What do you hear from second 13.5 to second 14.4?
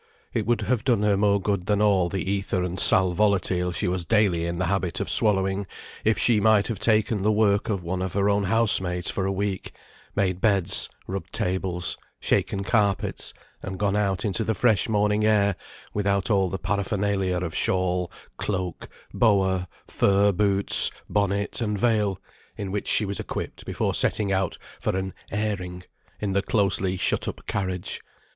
and gone out